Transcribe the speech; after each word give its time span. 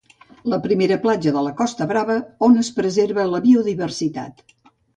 La 0.53 0.57
primera 0.61 0.97
platja 1.03 1.33
de 1.35 1.43
la 1.49 1.51
Costa 1.59 1.87
Brava 1.93 2.17
on 2.49 2.59
es 2.63 2.73
preserva 2.81 3.29
la 3.35 3.45
biodiversitat. 3.47 4.47